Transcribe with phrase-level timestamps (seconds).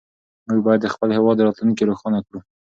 [0.47, 2.39] موږ باید د خپل هېواد راتلونکې روښانه کړو.